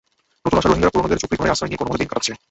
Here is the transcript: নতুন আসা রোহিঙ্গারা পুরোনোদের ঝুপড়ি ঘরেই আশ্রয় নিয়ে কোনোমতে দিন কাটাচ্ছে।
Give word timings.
নতুন 0.43 0.57
আসা 0.59 0.67
রোহিঙ্গারা 0.69 0.93
পুরোনোদের 0.93 1.19
ঝুপড়ি 1.21 1.39
ঘরেই 1.39 1.53
আশ্রয় 1.53 1.69
নিয়ে 1.69 1.79
কোনোমতে 1.81 1.99
দিন 2.01 2.09
কাটাচ্ছে। 2.09 2.33